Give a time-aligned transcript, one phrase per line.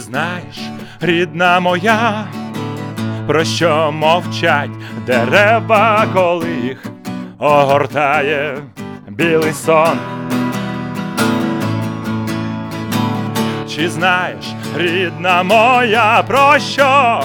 [0.00, 0.56] Знаєш,
[1.00, 2.24] рідна моя,
[3.26, 4.70] про що мовчать
[5.06, 6.86] дерева, коли їх
[7.38, 8.58] огортає
[9.08, 9.98] білий сон?
[13.68, 14.44] Чи знаєш,
[14.76, 17.22] рідна моя, про що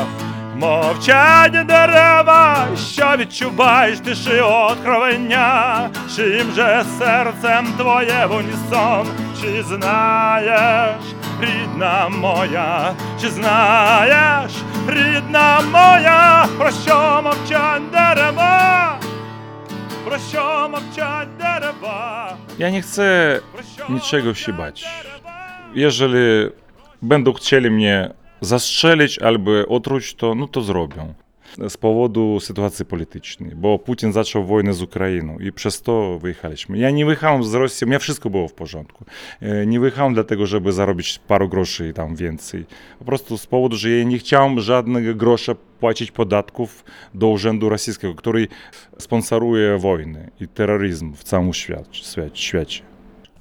[0.56, 9.08] мовчать дерева, що відчуваєш тиші откровення, чим же серцем твоє в унісон,
[9.46, 11.06] przyznajesz,
[11.42, 14.54] Rydna moja, przyznajesz,
[14.88, 19.00] Rydna moja, proszę obciąć derewa,
[20.06, 22.38] proszę obciąć derewa.
[22.60, 23.40] Ja nie chcę
[23.90, 24.86] niczego się bać.
[25.74, 26.50] Jeżeli
[27.02, 31.14] będą chcieli mnie zastrzelić albo otruć, to no to zrobią.
[31.70, 36.78] Z powodu sytuacji politycznej, bo Putin zaczął wojnę z Ukrainą i przez to wyjechaliśmy.
[36.78, 39.06] Ja nie wyjechałem z Rosji, u wszystko było w porządku.
[39.68, 42.66] Nie wyjechałem dlatego, żeby zarobić paru groszy i tam więcej.
[43.00, 48.48] Po prostu z powodu, że nie chciałem żadnego grosza płacić podatków do urzędu rosyjskiego, który
[49.00, 51.54] sponsoruje wojny i terroryzm w całym
[52.34, 52.84] świecie.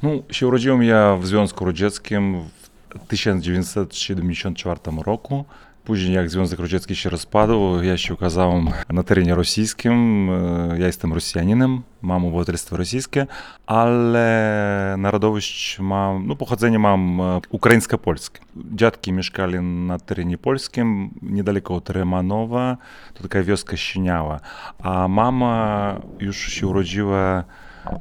[0.02, 5.44] No, się urodziłem ja w Związku Radzieckim w 1974 roku.
[5.84, 10.30] Później jak Związek Radziecki się rozpadł, ja się okazałem na terenie rosyjskim.
[10.30, 13.27] E, Ja jestem Rosjaninem, mam obywatelstwo rosyjskie,
[13.66, 18.40] ale narodowość mam, no pochodzenie mam e, ukraińsko-polskie.
[18.56, 22.77] Dziadki mieszkali na terenie polskim, niedaleko od Remanowa,
[23.14, 24.40] to taka wioska Siniała,
[24.78, 27.44] a mama już się urodziła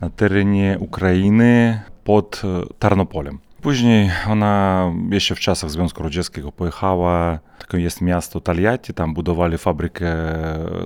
[0.01, 2.47] na terenie Ukrainy pod e,
[2.79, 3.39] Tarnopolem.
[3.63, 10.15] Później ona jeszcze w czasach Związku Radzieckiego pojechała, takie jest miasto Taliatti, tam budowali fabrykę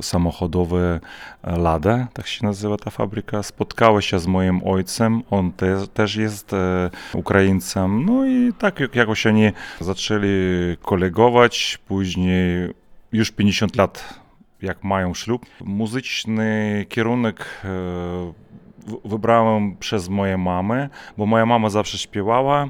[0.01, 0.99] samochodowe
[1.43, 3.43] Lada, tak się nazywa ta fabryka.
[3.43, 8.95] Spotkała się z moim ojcem, on te, też jest e, Ukraińcem, no i tak jak-
[8.95, 10.27] jakoś oni zaczęli
[10.81, 12.73] kolegować, później
[13.11, 14.13] już 50 lat
[14.61, 15.45] jak mają ślub.
[15.61, 17.67] Muzyczny kierunek e,
[19.05, 22.69] wybrałem przez moją mamę, bo moja mama zawsze śpiewała.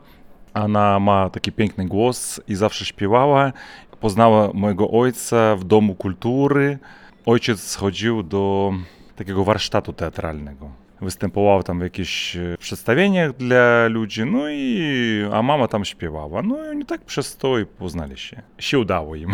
[0.54, 3.54] Ona ma taki piękny głos i zawsze śpiewała.
[4.00, 6.80] Poznała mojego ojca w Domu Kultury.
[7.26, 8.74] Ojciec chodził do
[9.16, 10.70] takiego warsztatu teatralnego.
[11.02, 16.42] Występował tam w jakichś e, przedstawieniach dla ludzi, no i a mama tam śpiewała.
[16.42, 18.42] No i oni tak przez to i poznali się.
[18.60, 19.34] Się udało im.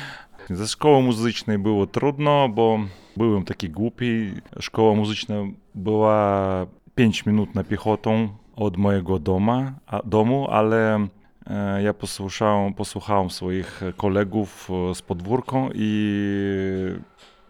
[0.50, 2.78] Ze szkoły muzycznej było trudno, bo
[3.16, 4.32] byłem taki głupi.
[4.60, 5.34] Szkoła muzyczna
[5.74, 11.06] była 5 minut na piechotą od mojego doma, a, domu, ale
[11.46, 16.96] e, ja posłuchałem, posłuchałem swoich kolegów e, z podwórką i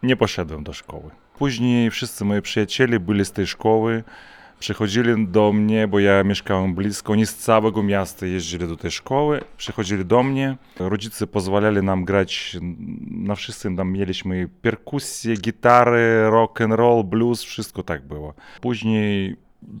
[0.03, 1.11] nie poszedłem do szkoły.
[1.37, 4.03] Później wszyscy moi przyjaciele byli z tej szkoły,
[4.59, 9.41] przychodzili do mnie, bo ja mieszkałem blisko, oni z całego miasta jeździli do tej szkoły,
[9.57, 12.57] przychodzili do mnie, rodzice pozwalali nam grać
[13.11, 18.33] na wszystkim, tam mieliśmy perkusję, gitary, rock and roll, blues, wszystko tak było.
[18.61, 19.35] Później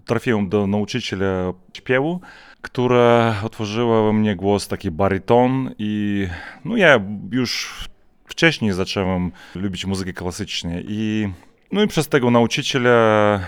[0.05, 2.21] trafiłem do nauczyciela śpiewu,
[2.61, 6.27] która otworzyła we mnie głos taki baryton i
[6.65, 7.01] no ja
[7.31, 7.79] już
[8.25, 11.29] wcześniej zacząłem lubić muzykę klasyczną i
[11.71, 13.39] no i przez tego nauczyciela e,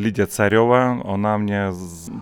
[0.00, 1.70] Lidia Cariowa, ona mnie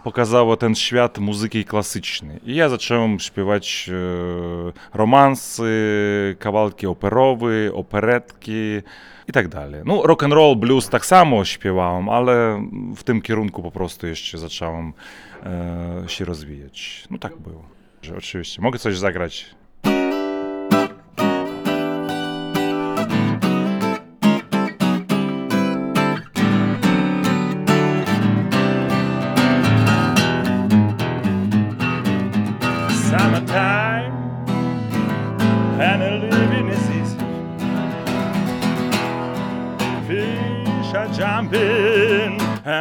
[0.04, 2.40] pokazała ten świat muzyki klasycznej.
[2.44, 8.80] I ja zacząłem śpiewać e, romansy, kawałki operowe, operetki
[9.28, 9.82] i tak dalej.
[9.84, 12.66] No rock and roll, blues tak samo śpiewałem, ale
[12.96, 14.92] w tym kierunku po prostu jeszcze zacząłem
[15.42, 17.04] e, się rozwijać.
[17.10, 17.64] No tak było.
[18.16, 19.54] Oczywiście mogę coś zagrać.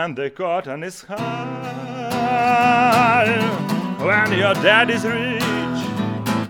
[0.03, 1.24] And the cotton is high.
[4.00, 5.44] When your dad is rich,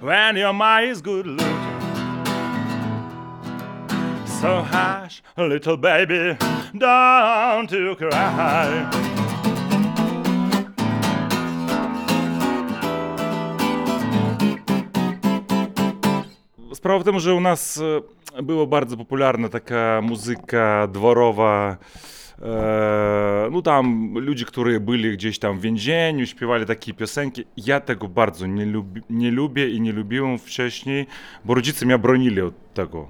[0.01, 1.47] when your ma is good looking.
[4.41, 6.35] So hush, little baby,
[6.75, 8.89] don't you cry.
[16.73, 17.79] Sprawa w tym, że u nas
[18.37, 20.87] e, była bardzo popularna taka muzyka
[23.51, 27.45] no tam ludzie, którzy byli gdzieś tam w więzieniu, śpiewali takie piosenki.
[27.57, 28.45] Ja tego bardzo
[29.09, 31.05] nie lubię i nie lubiłem wcześniej,
[31.45, 33.07] bo rodzice mnie bronili od tego,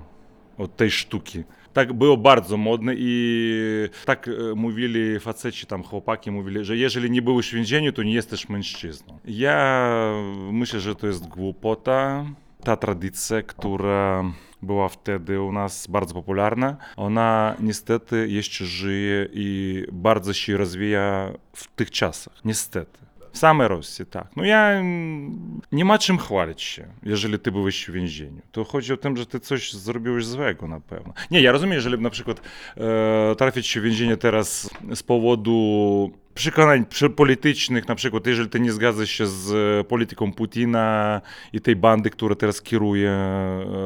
[0.57, 1.43] od tej sztuki.
[1.73, 7.21] Tak było bardzo modne i tak e, mówili faceci, tam chłopaki mówili, że jeżeli nie
[7.21, 9.19] byłeś w więzieniu, to nie jesteś mężczyzną.
[9.25, 9.87] Ja
[10.51, 12.25] myślę, że to jest głupota.
[12.63, 14.23] Ta tradycja, która
[14.63, 21.67] była wtedy u nas bardzo popularna, ona niestety jeszcze żyje i bardzo się rozwija w
[21.67, 22.33] tych czasach.
[22.45, 23.03] Niestety.
[23.33, 24.27] W samej Rosji, tak.
[24.35, 24.81] No ja
[25.71, 28.41] nie ma czym chwalić się, jeżeli ty byłeś w więzieniu.
[28.51, 31.13] To chodzi o tym, że ty coś zrobiłeś złego na pewno.
[31.31, 32.41] Nie, ja rozumiem, jeżeli na przykład
[32.77, 36.85] e, trafić w więzienie teraz z powodu przekonań
[37.15, 41.21] politycznych, na przykład jeżeli ty nie zgadzasz się z polityką Putina
[41.53, 43.11] i tej bandy, która teraz kieruje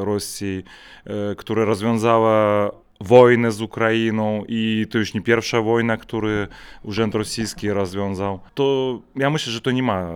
[0.04, 0.64] Rosji,
[1.06, 2.72] e, która rozwiązała
[3.02, 6.28] wojnę z Ukrainą i to już nie pierwsza wojna, którą
[6.84, 10.12] Urząd Rosyjski rozwiązał, to ja myślę, że to nie ma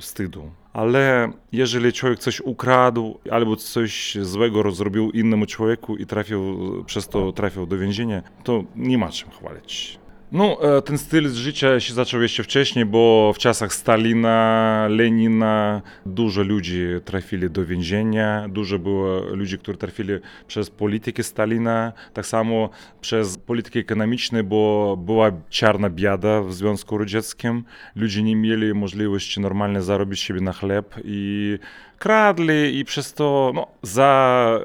[0.00, 0.50] wstydu.
[0.72, 7.32] Ale jeżeli człowiek coś ukradł albo coś złego zrobił innemu człowieku i trafił, przez to
[7.32, 10.03] trafił do więzienia, to nie ma czym chwalić.
[10.34, 16.80] No, ten styl życia się zaczął jeszcze wcześniej, bo w czasach Stalina, Lenina dużo ludzi
[17.04, 20.12] trafili do więzienia, dużo było ludzi, którzy trafili
[20.46, 22.70] przez politykę Stalina, tak samo
[23.00, 27.64] przez politykę ekonomiczną, bo była czarna biada w Związku Radzieckim.
[27.96, 31.58] Ludzie nie mieli możliwości normalnie zarobić sobie na chleb i
[31.98, 34.60] kradli i przez to no, za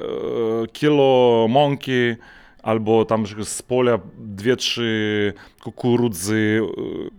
[0.73, 2.15] kilo mąki
[2.63, 5.33] albo tam z pola dwie, trzy
[5.63, 6.61] kukurydzy,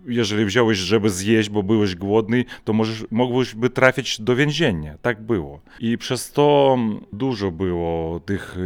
[0.07, 4.95] jeżeli wziąłeś, żeby zjeść, bo byłeś głodny, to możesz, mogłeś by trafić do więzienia.
[5.01, 5.59] Tak było.
[5.79, 6.77] I przez to
[7.13, 8.57] dużo było tych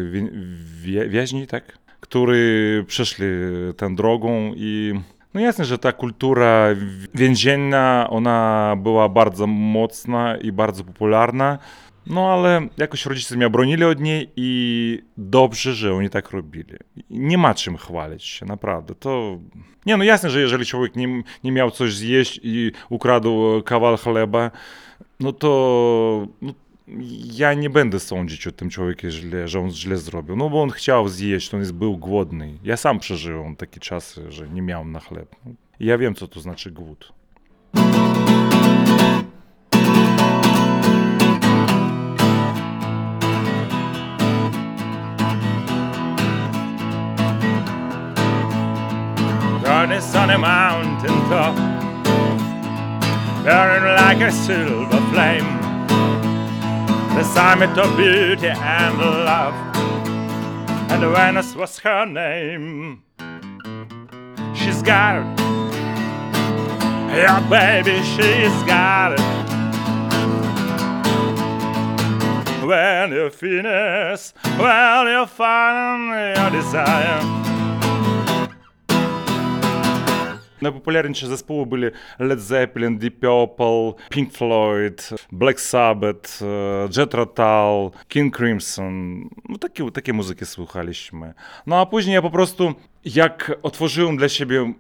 [1.09, 1.77] więźni, tak?
[1.99, 3.25] którzy przeszli
[3.77, 4.93] tę drogą i
[5.33, 6.67] no jasne, że ta kultura
[7.13, 11.57] więzienna, ona była bardzo mocna i bardzo popularna.
[12.07, 16.73] No ale jakoś rodzice mnie bronili od niej i dobrze, że oni tak robili.
[17.09, 18.95] Nie ma czym chwalić się, naprawdę.
[18.95, 19.39] To...
[19.85, 24.51] Nie, no jasne, że jeżeli człowiek nie, nie miał coś zjeść i ukradł kawał chleba,
[25.19, 26.53] no to no,
[27.33, 30.35] ja nie będę sądzić o tym człowieku, źle, że on źle zrobił.
[30.35, 32.53] No bo on chciał zjeść, on jest, był głodny.
[32.63, 35.35] Ja sam przeżyłem takie czasy, że nie miałem na chleb.
[35.79, 37.13] Ja wiem, co to znaczy głód.
[49.85, 51.55] On a mountain top,
[53.43, 55.45] burning like a silver flame.
[57.13, 59.53] The summit of beauty and love,
[60.89, 63.03] and Venus was her name.
[64.55, 65.39] She's got it,
[67.15, 69.21] yeah, baby, she's got it.
[72.65, 77.21] When you finish, well, you find your desire.
[80.65, 81.87] Najpopularniejsze zespoły byli
[82.19, 86.41] Led Zeppelin, Deep Purple, Pink Floyd, Black Sabbath,
[86.97, 89.21] Jet Tull, King Crimson.
[89.49, 91.33] No takie, takie muzyki słuchaliśmy.
[91.67, 92.73] No a później ja po prostu,
[93.05, 94.73] jak otworzyłem dla siebie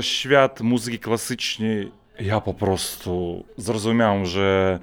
[0.00, 4.78] świat muzyki klasycznej, ja po prostu zrozumiałem, że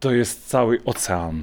[0.00, 1.42] to jest cały ocean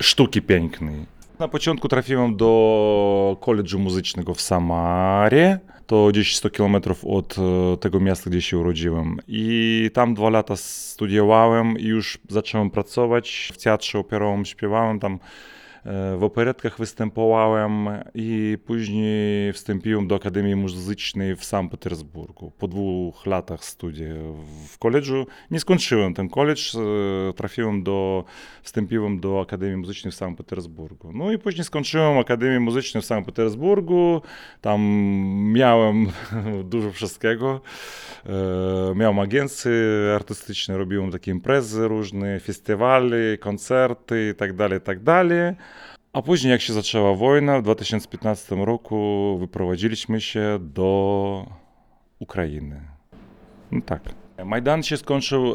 [0.00, 1.06] sztuki pięknej.
[1.38, 5.58] Na początku trafiłem do koledżu muzycznego w Samarie
[5.92, 9.16] to gdzieś 100 kilometrów od e, tego miasta, gdzie się urodziłem.
[9.28, 13.52] I tam dwa lata studiowałem i już zacząłem pracować.
[13.54, 15.18] W teatrze operowym śpiewałem tam
[16.16, 22.52] w operetkach występowałem i później wstąpiłem do Akademii Muzycznej w Sankt Petersburgu.
[22.58, 24.36] Po dwóch latach studiów
[24.68, 25.26] w koledżu.
[25.50, 26.78] Nie skończyłem ten koledż, e,
[27.36, 28.24] trafiłem do,
[28.62, 31.12] wstąpiłem do Akademii Muzycznej w Sankt Petersburgu.
[31.14, 34.22] No i później skończyłem Akademię Muzyczną w Sankt Petersburgu.
[34.60, 34.80] Tam
[35.52, 36.06] miałem
[36.64, 37.60] dużo wszystkiego.
[38.26, 39.72] E, miałem agencje
[40.14, 45.54] artystyczne, robiłem takie imprezy różne, festiwale, koncerty itd., tak itd.
[46.12, 51.46] A później, jak się zaczęła wojna, w 2015 roku wyprowadziliśmy się do
[52.18, 52.80] Ukrainy.
[53.70, 54.02] No tak.
[54.44, 55.54] Majdan się skończył e,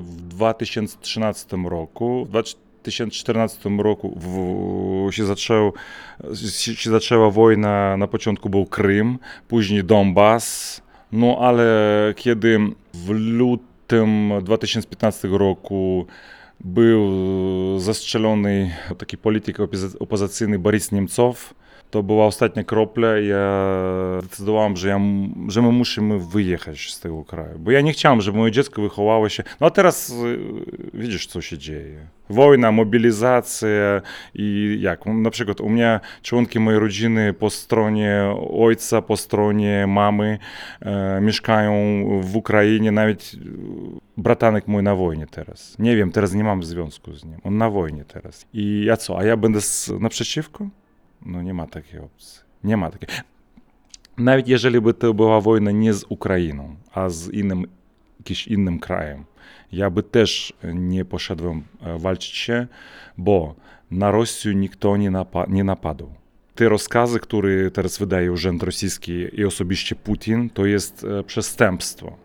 [0.00, 2.24] w 2013 roku.
[2.24, 5.72] W 2014 roku w, się, zaczął,
[6.54, 7.96] się zaczęła wojna.
[7.96, 10.82] Na początku był Krym, później Donbas.
[11.12, 11.66] No ale
[12.16, 12.58] kiedy
[12.94, 16.06] w lutym 2015 roku
[16.60, 17.10] był
[17.80, 19.58] zastrzelony taki polityk
[19.98, 21.54] opozycyjny Boris Niemcow.
[21.90, 23.18] To była ostatnia kropla.
[23.18, 23.68] Ja
[24.22, 25.00] zdecydowałem, że, ja,
[25.48, 27.58] że my musimy wyjechać z tego kraju.
[27.58, 29.42] Bo ja nie chciałem, żeby moje dziecko wychowało się.
[29.60, 30.38] No a teraz y,
[30.94, 32.06] widzisz, co się dzieje.
[32.30, 34.02] Wojna, mobilizacja
[34.34, 35.06] i jak?
[35.06, 40.38] Na przykład u mnie członki mojej rodziny po stronie ojca, po stronie mamy
[40.80, 41.74] e, mieszkają
[42.20, 43.38] w Ukrainie, nawet e,
[44.16, 45.78] bratanek mój na wojnie teraz.
[45.78, 47.40] Nie wiem, teraz nie mam związku z nim.
[47.44, 48.46] On na wojnie teraz.
[48.52, 50.68] I ja co, a ja będę z, naprzeciwko?
[51.26, 52.40] No nie ma takiej opcji.
[52.64, 53.08] Nie ma takiej.
[54.18, 54.48] Nawet
[54.80, 57.66] by to była wojna nie z Ukrainą, a z innym,
[58.18, 59.24] jakimś innym krajem,
[59.72, 62.50] ja by też nie poszedłem e, walczyć
[63.18, 63.54] bo
[63.90, 66.10] na Rosję nikt nie, napa- nie napadł.
[66.54, 72.16] Te rozkazy, które teraz wydaje Urząd Rosyjski i osobiście Putin, to jest e, przestępstwo.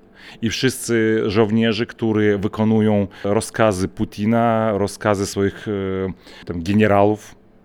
[0.41, 6.63] I wszyscy żołnierze, którzy wykonują rozkazy Putina, rozkazy swoich e, tam,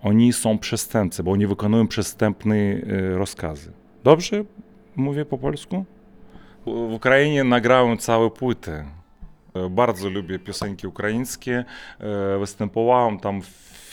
[0.06, 2.80] oni są przestępcy, bo oni wykonują przestępne e,
[3.18, 3.72] rozkazy.
[4.04, 4.44] Dobrze
[4.96, 5.84] mówię po polsku?
[6.66, 8.84] W Ukrainie nagrałem całe płyty.
[9.54, 11.64] E, Bardzo lubię piosenki ukraińskie.
[12.00, 13.46] E, Występowałem tam w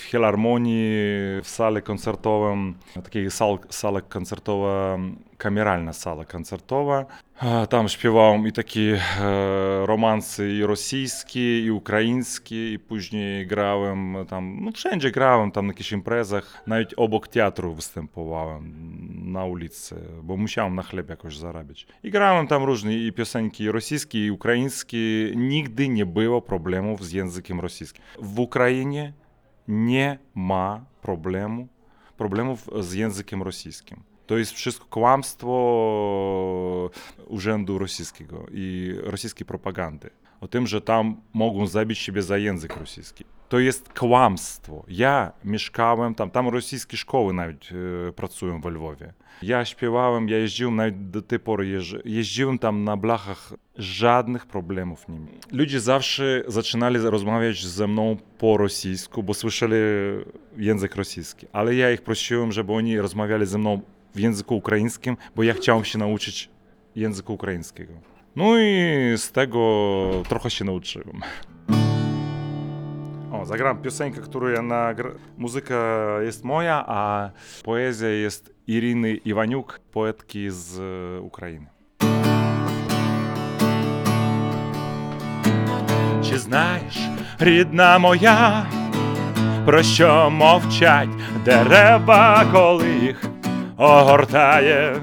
[0.10, 0.92] filharmonii,
[1.44, 4.98] w sali koncertowym, takiej sal, sala koncertowa,
[5.44, 7.06] kameralna sala koncertowa.
[7.42, 14.58] E, Tam śpiewałem i takie e, romanse i rosyjskie, i ukraińskie, i później grałem tam,
[14.62, 18.74] no wszędzie grałem, tam na jakichś imprezach, nawet obok teatru występowałem
[19.32, 21.88] na ulicy, bo musiałem na chleb jakoś zarabiać.
[22.04, 24.98] I grałem tam różne i piosenki rosyjskie, i ukraińskie.
[25.36, 28.04] Nigdy nie było problemów z językiem rosyjskim.
[28.20, 29.14] W Ukrainie
[29.68, 31.68] nie ma problemu,
[32.18, 34.13] problemów z językiem rosyjskim.
[34.34, 35.50] To jest wszystko kłamstwo
[37.28, 40.10] Urzędu Rosyjskiego i rosyjskiej propagandy.
[40.42, 43.26] O tym, że tam mogą zabić siebie za język rosyjski.
[43.50, 44.86] To jest kłamstwo.
[44.88, 47.70] Ja mieszkałem tam, tam rosyjskie szkoły nawet
[48.10, 49.14] e, pracują w Lwowie.
[49.42, 55.20] Ja śpiewałem, ja jeździłem nawet do tej pory, jeździłem tam na blachach, żadnych problemów nie
[55.20, 55.40] miałem.
[55.52, 59.76] Ludzie zawsze zaczynali rozmawiać ze mną po rosyjsku, bo słyszeli
[60.58, 63.82] język rosyjski, ale ja ich prosiłem, żeby oni rozmawiali ze mną
[64.16, 66.50] w języku ukraińskim, bo ja chciałem się nauczyć
[66.96, 67.94] języka ukraińskiego.
[68.36, 71.22] No i z tego trochę się nauczyłem.
[73.32, 75.12] O, zagram piosenkę, którą ja nagra...
[75.38, 75.76] Muzyka
[76.22, 77.30] jest moja, a
[77.64, 81.68] poezja jest Iriny Iwaniuk, poetki z e, Ukrainy.
[86.24, 87.00] Чи знаєш,
[87.40, 88.66] рідна моя,
[89.66, 91.10] про що мовчать
[91.46, 93.33] дерева, коли їх
[93.78, 94.96] огортає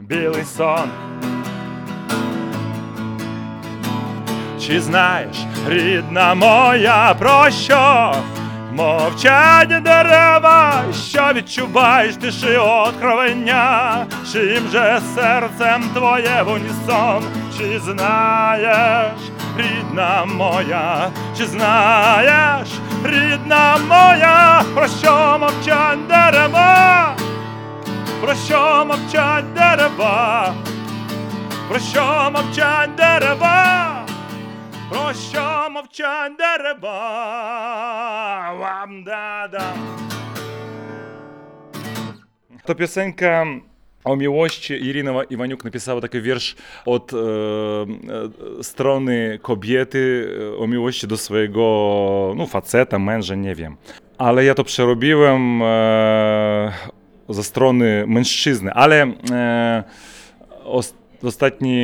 [0.00, 0.90] білий сон?
[4.60, 5.36] Чи знаєш,
[5.68, 8.14] рідна моя, про що
[8.72, 10.72] мовчать дерева,
[11.08, 17.22] що відчуваєш тиші откровення, чим же серцем твоє в унісон,
[17.58, 19.12] чи знаєш,
[19.56, 22.68] рідна моя, чи знаєш,
[23.04, 27.14] рідна моя, про що мовчать дерева,
[28.21, 30.53] про що мовчать дерева,
[31.69, 34.05] про що мовчать дерева.
[34.91, 36.91] Про що мовчать дерева?
[38.59, 39.73] Вам-да-да.
[42.65, 43.45] To piosenka
[44.03, 44.73] o miłości.
[44.73, 52.33] Irina Iwaniuk napisała taki wiersz od e, e, strony kobiety e, o miłości do swojego
[52.37, 53.77] no, faceta, męża, nie wiem.
[54.17, 56.73] Ale ja to przerobiłem e,
[57.28, 59.84] ze strony mężczyzny, ale e,
[60.64, 61.78] os, ostatni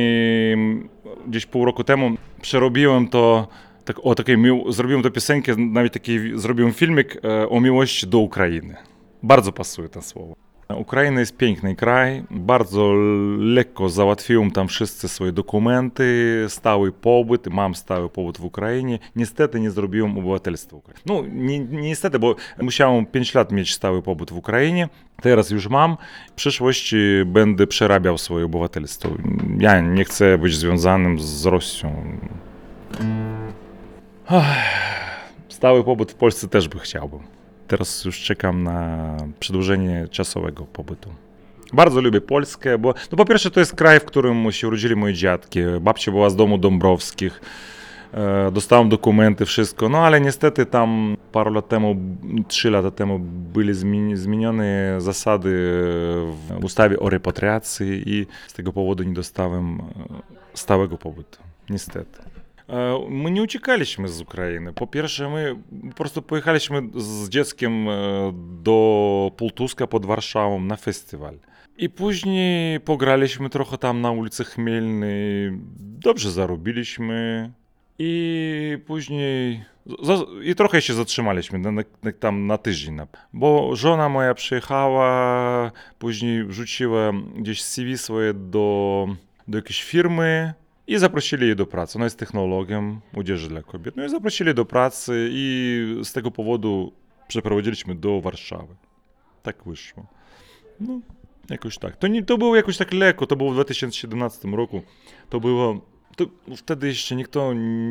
[1.27, 3.47] gdzieś pół roku temu przerobiłem to
[3.85, 8.19] tak, o takiej mił, zrobiłem tę piosenkę, nawet taki zrobiłem filmik e, o miłości do
[8.19, 8.75] Ukrainy.
[9.23, 10.35] Bardzo pasuje to słowo.
[10.69, 12.93] Ukraina jest piękny kraj, bardzo
[13.37, 18.99] lekko załatwiłem tam wszyscy swoje dokumenty, stały pobyt, mam stały pobyt w Ukrainie.
[19.15, 21.01] Niestety nie zrobiłem obywatelstwa Ukrainy.
[21.05, 24.89] No, ni, niestety, bo musiałem 5 lat mieć stały pobyt w Ukrainie,
[25.21, 25.97] teraz już mam.
[26.31, 29.09] W przyszłości będę przerabiał swoje obywatelstwo.
[29.59, 32.17] Ja nie chcę być związanym z Rosją.
[35.49, 37.19] Stały pobyt w Polsce też by chciałbym.
[37.73, 41.09] Teraz już czekam na przedłużenie czasowego pobytu.
[41.73, 45.13] Bardzo lubię Polskę, bo no po pierwsze to jest kraj, w którym się urodzili moje
[45.13, 45.59] dziadki.
[45.81, 47.41] Babcia była z domu Dąbrowskich.
[48.13, 51.95] E, Dostałem dokumenty, wszystko, no ale niestety tam parę lat temu,
[52.47, 53.19] trzy lata temu
[53.53, 55.49] były zmieni- zmienione zasady
[56.59, 59.83] w ustawie o repatriacji i z tego powodu nie dostałem e,
[60.53, 61.39] stałego pobytu.
[61.69, 62.32] Niestety.
[62.69, 64.73] E, my nie uciekaliśmy z Ukrainy.
[64.73, 65.55] Po pierwsze, my
[65.89, 67.93] po prostu pojechaliśmy z dzieckiem e,
[68.63, 71.39] do Półtuska pod Warszawą na festiwal.
[71.77, 75.51] I później pograliśmy trochę tam na ulicy Chmielnej.
[75.79, 77.51] Dobrze zarobiliśmy.
[77.99, 79.65] I później.
[80.43, 81.83] I trochę się zatrzymaliśmy na,
[82.19, 82.97] tam na tydzień,
[83.33, 89.07] bo żona moja przyjechała, później wrzuciła gdzieś CV swoje do,
[89.47, 90.53] do jakiejś firmy
[90.87, 91.97] i zaprosili jej do pracy.
[91.97, 93.97] Ona jest technologiem odzieży dla kobiet.
[93.97, 96.93] No i zaprosili do pracy i z tego powodu
[97.27, 98.75] przeprowadziliśmy do Warszawy.
[99.43, 100.05] Tak wyszło.
[100.79, 100.99] No,
[101.49, 101.97] jakoś tak.
[101.97, 104.81] To, nie, to było jakoś tak lekko, to było w 2017 roku.
[105.29, 106.25] To było to
[106.57, 107.33] wtedy jeszcze nikt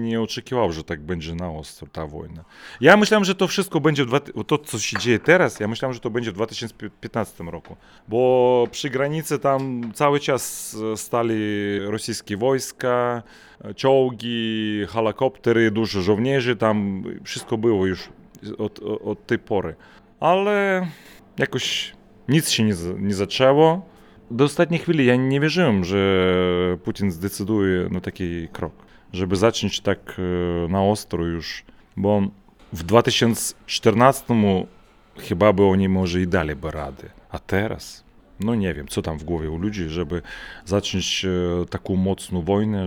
[0.03, 2.45] nie oczekiwał, że tak będzie na ostro ta wojna.
[2.81, 6.01] Ja myślałem, że to wszystko będzie, w to co się dzieje teraz, ja myślałem, że
[6.01, 7.77] to będzie w 2015 roku,
[8.09, 11.35] bo przy granicy tam cały czas stali
[11.79, 13.23] rosyjskie wojska,
[13.77, 18.09] czołgi, helikoptery, dużo żołnierzy, tam wszystko było już
[18.59, 19.75] od, od tej pory.
[20.21, 20.87] Ale
[21.39, 21.93] jakoś
[22.29, 23.92] nic się nie, nie zaczęło
[24.31, 28.73] do ostatniej chwili ja nie wierzyłem, że Putin zdecyduje na taki krok,
[29.13, 31.65] żeby zacząć tak e, na ostro już,
[31.97, 32.23] bo
[32.73, 34.35] w 2014
[35.19, 38.05] chyba by oni może i daliby rady, a teraz,
[38.41, 40.23] no nie wiem, co tam w głowie u ludzi, żeby
[40.65, 42.87] zacząć e, taką mocną wojnę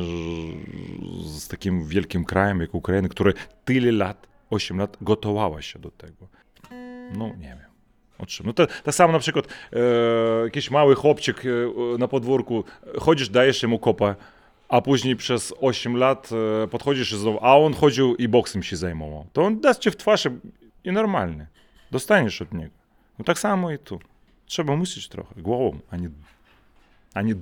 [1.26, 3.34] z takim wielkim krajem jak Ukraina, który
[3.66, 6.28] tyle lat, 8 lat gotowała się do tego.
[7.18, 7.75] No nie wiem.
[8.44, 9.80] No to tak samo na przykład e,
[10.44, 12.64] jakiś mały chłopczyk e, na podwórku,
[13.00, 14.16] chodzisz, dajesz mu kopa,
[14.70, 16.30] a później przez 8 lat
[16.64, 19.26] e, podchodzisz i znowu, a on chodził i boksem się zajmował.
[19.34, 20.28] To on dasz cię w twarz
[20.84, 21.48] i normalnie.
[21.92, 22.74] Dostaniesz od niego.
[23.20, 24.00] No tak samo i tu.
[24.46, 26.10] Trzeba myśleć trochę głową, a nie...
[27.14, 27.36] A nie...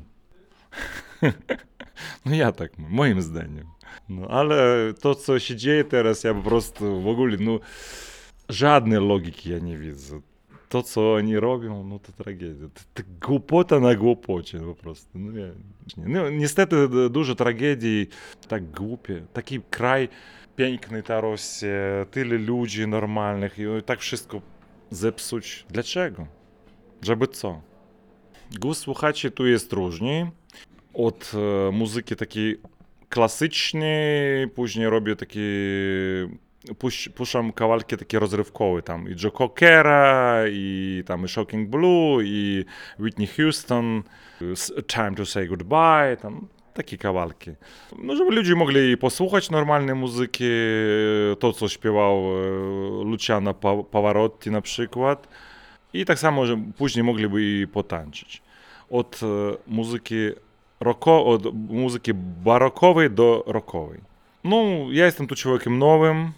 [2.26, 3.66] no ja tak, moim zdaniem.
[4.10, 4.66] No ale
[5.02, 7.60] to, co się dzieje teraz, ja po prostu w ogóle, no...
[8.50, 10.22] Żadnej logiki ja nie widzę
[10.74, 12.68] to, co oni robią, no to tragedia.
[13.22, 15.20] Głupota na głupocie po prostu.
[15.20, 15.52] No, nie,
[15.98, 16.76] no, niestety
[17.10, 18.08] dużo tragedii,
[18.48, 19.22] tak głupie.
[19.34, 20.10] Taki kraj
[20.56, 24.42] piękny ta Rosja, tyle ludzi normalnych i tak wszystko
[24.92, 25.66] zepsuć.
[25.70, 26.28] Dlaczego?
[27.02, 27.62] Żeby co?
[28.60, 30.32] Głos słuchaczy tu jest różny.
[30.94, 32.60] Od e, muzyki takiej
[33.10, 35.40] klasycznej, później robię taki
[36.80, 42.66] puś, puszczam kawałki takie rozrywkowe, tam i Joe Cockera, i tam i Shocking Blue, i
[43.00, 44.04] Whitney Houston,
[44.88, 47.52] Time to Say Goodbye, tam takie kawałki.
[48.00, 50.50] No, żeby ludzie mogli posłuchać normalnej muzyki,
[51.40, 53.54] to co śpiewał e, Luciano
[53.92, 55.28] Pavarotti na przykład.
[55.94, 58.42] I tak samo, że później mogliby i potańczyć.
[58.90, 59.28] Od e,
[59.68, 60.16] muzyki,
[60.80, 64.00] roko, od muzyki barokowej do rockowej.
[64.44, 66.32] No, ja jestem tu człowiekiem nowym,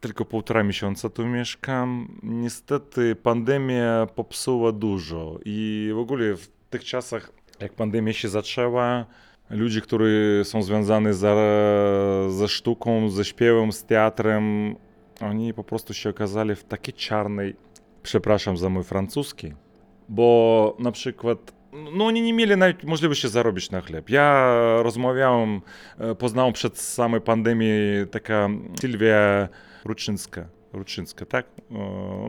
[0.00, 2.18] tylko półtora miesiąca tu mieszkam.
[2.22, 9.06] Niestety pandemia popsuła dużo i w ogóle w tych czasach, jak pandemia się zaczęła,
[9.50, 11.34] ludzie, którzy są związani ze,
[12.28, 14.76] ze sztuką, ze śpiewem, z teatrem,
[15.20, 17.56] oni po prostu się okazali w takiej czarnej,
[18.02, 19.52] przepraszam za mój francuski,
[20.08, 21.56] bo na przykład
[21.96, 24.10] no oni nie mieli nawet możliwości zarobić na chleb.
[24.10, 25.60] Ja rozmawiałem,
[25.98, 28.48] e, poznałem przed samej pandemii taka
[28.80, 29.48] Sylwia
[29.86, 30.48] Ruczynska.
[30.72, 31.46] Ruczynska, tak?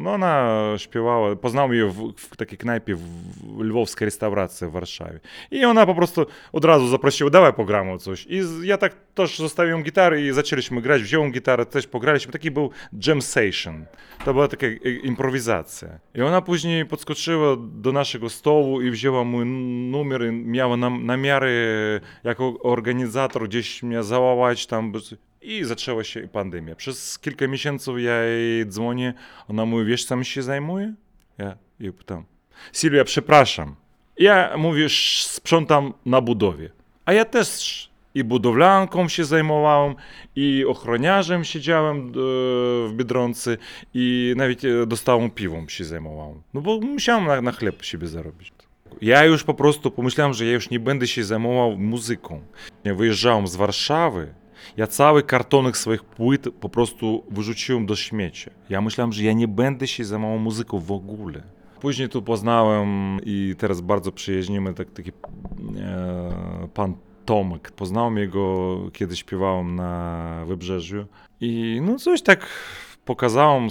[0.02, 5.20] No ona śpiewała, poznałem ją w, w takiej knajpie w lwowskiej restauracji w Warszawie.
[5.52, 8.26] I ona po prostu od razu zaprosiła, dawaj pogramy coś.
[8.30, 12.34] I ja tak też zostawiłem gitarę i zaczęliśmy grać, wziąłem gitarę, też pograliśmy.
[12.34, 12.72] Taki był
[13.08, 13.86] jam session.
[14.26, 14.68] To była taka
[15.04, 16.00] improwizacja.
[16.16, 19.46] I ona później podskoczyła do naszego stołu i wzięła mój
[19.92, 21.52] numer i miała nam, namiary
[22.24, 24.92] jako organizator gdzieś mnie załałać tam.
[25.42, 26.76] I zaczęła się pandemia.
[26.76, 29.14] Przez kilka miesięcy ja jej dzwonię,
[29.48, 30.94] ona mówi, wiesz, czym się zajmuje?
[31.38, 32.26] Ja jej pytam,
[32.72, 33.76] Sylwia, przepraszam.
[34.20, 36.70] Ja, mówisz, sprzątam na budowie.
[37.06, 39.96] A ja też i budowlanką się zajmowałem,
[40.36, 42.12] i ochroniarzem siedziałem e,
[42.88, 43.58] w Biedronce,
[43.94, 46.42] i nawet e, dostałą piwą się zajmowałem.
[46.54, 48.52] No bo musiałem na, na chleb siebie zarobić.
[49.02, 52.42] Ja już po prostu pomyślałem, że ja już nie będę się zajmował muzyką.
[52.84, 54.34] Ja wyjeżdżałem z Warszawy,
[54.78, 58.52] ja cały kartonek swoich płyt po prostu wyrzuciłem do śmiecia.
[58.70, 61.44] Ja myślałem, że ja nie będę się zajmował muzyką w ogóle.
[61.82, 65.12] Później tu poznałem i teraz bardzo przyjaźnimy tak, taki
[65.80, 66.94] e, pan
[67.26, 67.72] Tomek.
[67.72, 71.06] Poznałem jego, kiedy śpiewałem na Wybrzeżu.
[71.42, 72.48] I no coś tak
[73.06, 73.70] pokazałem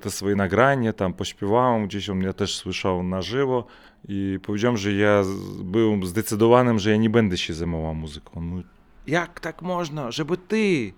[0.00, 3.64] te swoje nagranie, tam pośpiewałem, gdzieś on mnie też słyszał na żywo
[4.08, 5.22] i powiedziałem, że ja
[5.64, 8.32] byłem zdecydowanym, że ja nie będę się zajmował muzyką.
[8.36, 8.64] On mówi,
[9.06, 10.92] jak tak można, żeby ty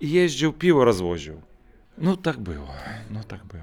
[0.00, 1.40] jeździł, piwo rozwoził?
[1.98, 2.68] No tak było,
[3.10, 3.60] no tak było.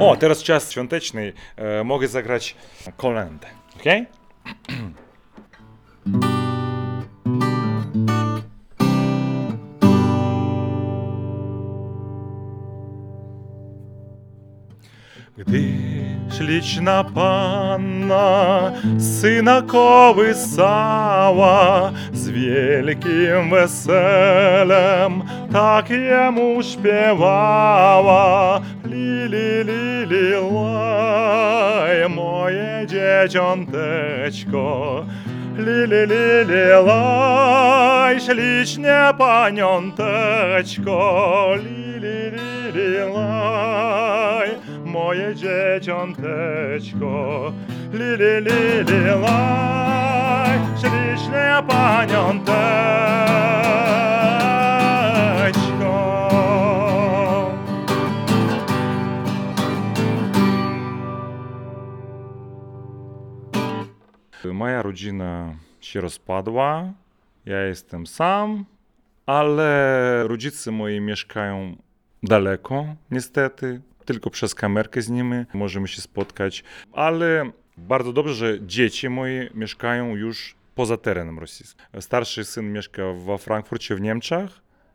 [0.00, 1.32] O, teraz czas świąteczny.
[1.56, 2.56] E, mogę zagrać
[2.96, 3.46] kolędę.
[3.76, 4.06] Okej?
[15.38, 15.62] Gdy
[16.36, 21.02] śliczna panna syna kołysała
[22.12, 25.22] z wielkim weselem,
[25.52, 28.60] tak jemu śpiewała.
[28.84, 34.66] Lili, lili, laj, moje dzieciąteczko.
[35.56, 40.98] Lili, lili, laj, ślicznie paniąteczko.
[41.56, 44.17] Lili, lili, laj,
[44.98, 47.12] moje dzieciąteczko.
[47.92, 52.48] Lili, lili, laj, ślicznie paniąteczko.
[64.52, 66.92] Moja rodzina się rozpadła.
[67.46, 68.64] Ja jestem sam,
[69.26, 71.76] ale rodzice moi mieszkają
[72.22, 73.80] daleko, niestety.
[74.08, 80.16] Tylko przez kamerkę z nimi możemy się spotkać, ale bardzo dobrze, że dzieci moje mieszkają
[80.16, 81.84] już poza terenem rosyjskim.
[82.00, 84.50] Starszy syn mieszka we Frankfurcie w Niemczech,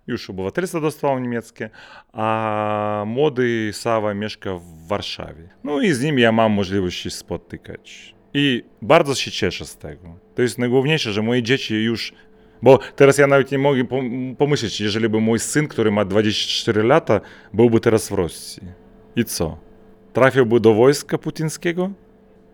[0.07, 1.69] już obywatelstwo dostał niemieckie,
[2.13, 5.49] a młody Sawa mieszka w Warszawie.
[5.63, 8.15] No i z nim ja mam możliwość się spotykać.
[8.33, 10.15] I bardzo się cieszę z tego.
[10.35, 12.13] To jest najgłówniejsze, że moje dzieci już.
[12.61, 16.83] Bo teraz ja nawet nie mogę pom- pomyśleć, jeżeli by mój syn, który ma 24
[16.83, 17.21] lata,
[17.53, 18.82] byłby teraz w Rosji.
[19.15, 19.57] I co?
[20.13, 21.89] Trafiłby do wojska putinskiego?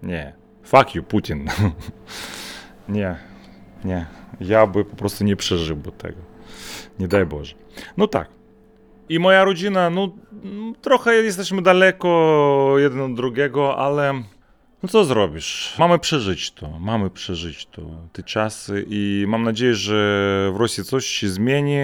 [0.03, 0.33] Nie.
[0.63, 1.47] Fuck you, Putin.
[2.89, 3.15] nie,
[3.85, 4.05] nie.
[4.41, 6.21] Ja by po prostu nie przeżyłby tego.
[6.99, 7.55] Nie daj Boże.
[7.97, 8.27] No tak.
[9.09, 10.09] I moja rodzina, no
[10.81, 14.23] trochę jesteśmy daleko jeden od drugiego, ale
[14.83, 15.75] no co zrobisz?
[15.79, 17.81] Mamy przeżyć to, mamy przeżyć to,
[18.13, 21.77] te czasy i mam nadzieję, że w Rosji coś się zmieni.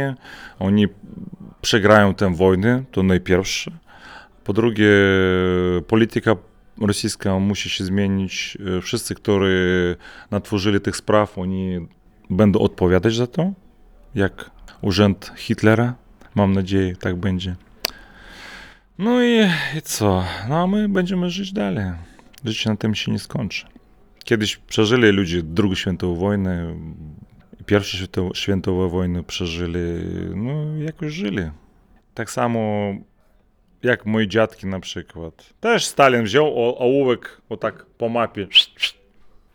[0.60, 0.88] Oni
[1.62, 3.72] przegrają tę wojnę, to najpierwsze.
[4.46, 4.92] Po drugie,
[5.88, 6.36] polityka
[6.82, 8.58] rosyjska musi się zmienić.
[8.82, 9.96] Wszyscy, którzy
[10.32, 11.88] natworzyli tych spraw, oni
[12.30, 13.54] będą odpowiadać za to,
[14.16, 15.96] jak urząd Hitlera.
[16.36, 17.56] Mam nadzieję, tak będzie.
[18.98, 19.40] No i,
[19.78, 20.24] i co?
[20.50, 21.86] No a my będziemy żyć dalej.
[22.46, 23.66] Życie na tym się nie skończy.
[24.24, 26.76] Kiedyś przeżyli ludzie drugą świętową wojnę,
[27.66, 29.80] pierwszą świętową, świętową wojnę przeżyli,
[30.36, 31.50] no jakoś żyli.
[32.14, 32.94] Tak samo
[33.86, 35.54] jak moi dziadki na przykład.
[35.60, 38.48] Też Stalin wziął o- ołówek o tak po mapie,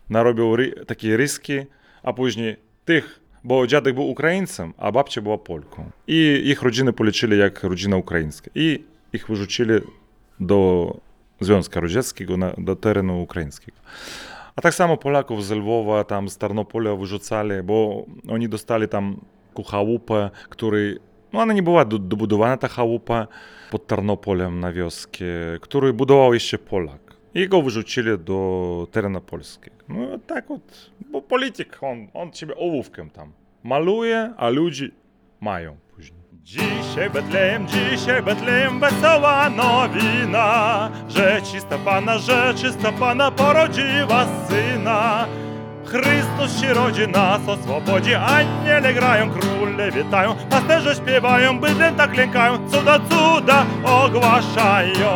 [0.09, 1.53] narobił ry- takie ryski,
[2.03, 5.91] a później tych, bo dziadek był Ukraińcem, a babcia była Polką.
[6.07, 8.51] I ich rodziny policzyli jak rodzina ukraińska.
[8.55, 9.73] I ich wyrzucili
[10.39, 10.97] do
[11.39, 13.77] Związku Radzieckiego, na, do terenu ukraińskiego.
[14.55, 19.17] A tak samo Polaków z Lwowa, tam z Tarnopola wyrzucali, bo oni dostali tam
[19.49, 20.97] taką chałupę, której,
[21.33, 23.27] no ona nie była do- dobudowana ta chałupa
[23.71, 25.25] pod Tarnopolem na wioskę,
[25.61, 27.01] który budował jeszcze Polak.
[27.33, 29.75] I go wyrzucili do terenu polskiego.
[29.89, 33.31] No tak od, bo polityk, on, on ciebie ołówkiem tam
[33.63, 34.91] maluje, a ludzi
[35.41, 36.21] mają później.
[36.43, 45.27] Dzisiaj Betlejem, dzisiaj Betlejem, wesoła nowina, że czysta Pana, że czysta Pana porodziła syna.
[45.91, 52.99] Chrystus się rodzi nas o swobodzie, aniele grają, króle witają, pasterze śpiewają, bydlęta klękają, cuda,
[52.99, 55.09] cuda ogłaszają.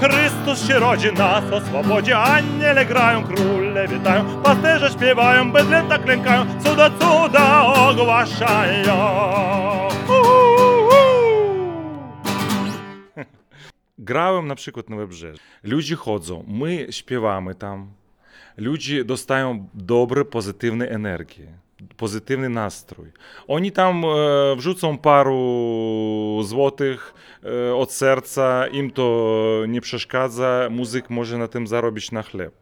[0.00, 6.90] Chrystus się rodzi nas o swobodzie, aniele grają, króle witają, pasterze śpiewają, bydlęta klękają, cuda,
[6.90, 8.96] cuda ogłaszają.
[13.98, 15.38] Grałem na przykład na Wybrzeżu.
[15.62, 18.05] Ludzie chodzą, my śpiewamy tam.
[18.56, 21.46] Ludzie dostają dobre, pozytywne energię,
[21.96, 23.06] pozytywny nastrój.
[23.48, 27.14] Oni tam e, wrzucą paru złotych
[27.44, 32.54] e, od serca, im to nie przeszkadza, muzyk może na tym zarobić na chleb.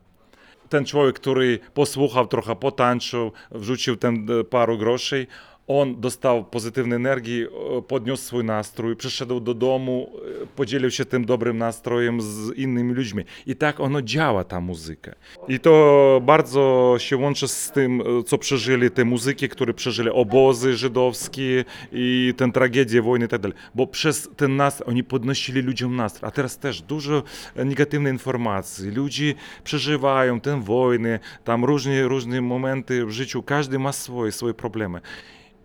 [0.68, 5.26] Ten człowiek, który posłuchał trochę, potańczył, wrzucił ten e, paru groszy,
[5.66, 7.42] On dostał pozytywnej energii,
[7.78, 10.10] e, podniósł swój nastrój, przyszedł do domu,
[10.42, 13.24] e, podzielił się tym dobrym nastrojem z innymi ludźmi.
[13.46, 15.14] I tak ono działa, ta muzyka.
[15.48, 20.76] I to bardzo się łączy z tym, e, co przeżyli te muzyki, które przeżyli obozy
[20.76, 23.56] żydowskie i tę tragedię wojny i tak dalej.
[23.74, 26.28] Bo przez ten nastrój oni podnosili ludziom nastrój.
[26.28, 27.22] A teraz też dużo
[27.56, 28.90] negatywnej informacji.
[28.90, 33.42] Ludzie przeżywają tę wojnę, tam różne, różne momenty w życiu.
[33.42, 35.00] Każdy ma swoje, swoje problemy.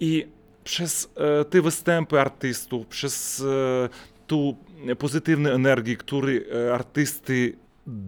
[0.01, 3.89] E, występy artystów, przez e,
[4.27, 4.55] tu
[4.99, 7.53] pozytywną energię, którą e, artysty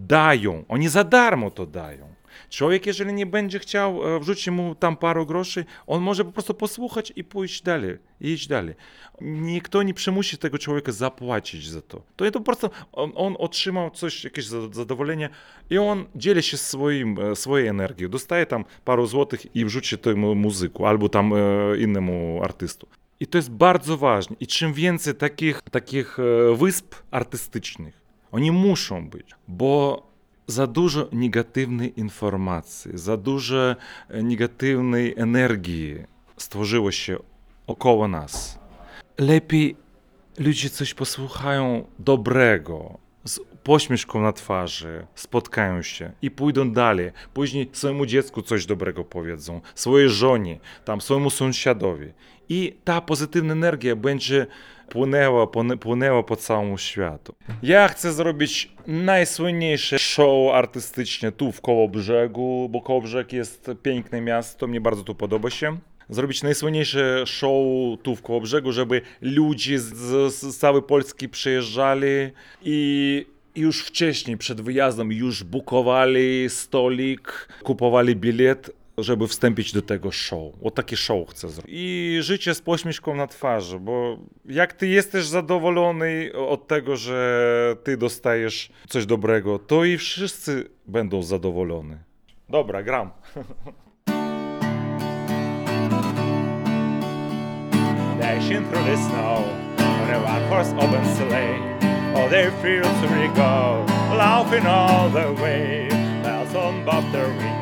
[0.06, 2.08] dają, oni za darmo to dają.
[2.50, 6.54] Człowiek, jeżeli nie będzie chciał, e, wrzuci mu tam parę groszy, on może po prostu
[6.54, 8.74] posłuchać i pójść dalej, i iść dalej.
[9.20, 12.02] Nikt nie przymusi tego człowieka zapłacić za to.
[12.16, 15.28] To jest po prostu, on, on otrzymał coś, jakieś za- zadowolenie
[15.70, 18.08] i on dzieli się swoim, e, swojej energią.
[18.08, 21.36] Dostaje tam parę złotych i wrzuci temu muzyku albo tam e,
[21.78, 22.86] innemu artystu.
[23.20, 24.36] I to jest bardzo ważne.
[24.40, 26.16] I czym więcej takich, takich
[26.56, 30.02] wysp artystycznych, oni muszą być, bo
[30.46, 33.76] za dużo negatywnej informacji, za dużo
[34.08, 35.96] e, negatywnej energii
[36.36, 37.18] stworzyło się
[37.66, 38.58] około nas.
[39.18, 39.76] Lepiej
[40.38, 47.10] ludzie coś posłuchają dobrego, z pośmieszką na twarzy, spotkają się i pójdą dalej.
[47.34, 52.12] Później swojemu dziecku coś dobrego powiedzą, swojej żonie, tam swojemu sąsiadowi.
[52.48, 54.46] I ta pozytywna energia będzie
[54.92, 57.34] płynęła, płynę- płynęła po całemu światu.
[57.62, 64.80] Ja chcę zrobić najsłynniejsze show artystyczne tu w Kołobrzegu, bo Kołobrzeg jest piękne miasto, mnie
[64.80, 65.78] bardzo tu podoba się
[66.08, 67.52] zrobić najsłynniejsze show
[68.02, 72.06] tu w Kołobrzegu, żeby ludzie z, z całej Polski przyjeżdżali
[72.62, 73.26] i
[73.56, 78.70] już wcześniej, przed wyjazdem, już bukowali stolik, kupowali bilet,
[79.02, 80.52] żeby wstąpić do tego show.
[80.62, 81.74] O takie show chcę zrobić.
[81.74, 87.96] I życie z pośmieszką na twarzy, bo jak ty jesteś zadowolony od tego, że ty
[87.96, 91.96] dostajesz coś dobrego, to i wszyscy będą zadowoleni.
[92.48, 93.10] Dobra, gram.
[98.18, 99.62] dashing through the snow
[100.24, 101.58] one horse open sleigh.
[102.14, 103.84] All their fields we go,
[104.16, 105.88] laughing all the way.
[106.22, 107.61] Bells on bob the ring,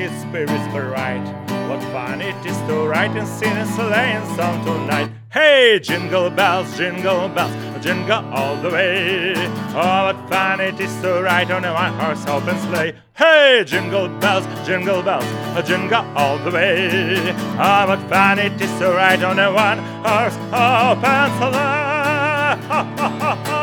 [0.00, 1.22] his spirits bright.
[1.68, 5.10] What fun it is to ride and sing a sleighing song tonight.
[5.30, 7.52] Hey, jingle bells, jingle bells,
[7.84, 9.34] jingle all the way.
[9.76, 12.94] Oh, what fun it is to ride on a one horse open sleigh.
[13.14, 17.34] Hey, jingle bells, jingle bells, a jingle all the way.
[17.58, 21.50] Oh, what fun it is to ride on a one horse open sleigh.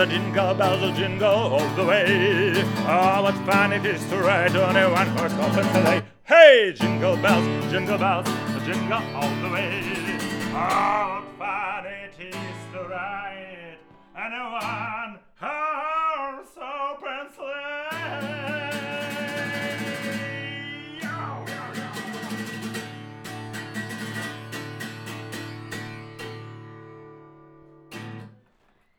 [0.00, 2.54] a jingle bells, a jingle all the way.
[2.88, 6.02] Oh, what fun it is to ride on a one horse open sleigh.
[6.24, 8.26] Hey, jingle bells, jingle bells,
[8.64, 10.18] jingle all the way.
[10.54, 12.34] Oh, what fun it is
[12.72, 13.76] to ride
[14.16, 17.79] on a one horse open sleigh.